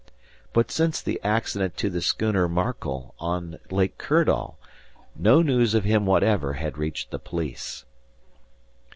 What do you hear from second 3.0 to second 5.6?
on Lake Kirdall, no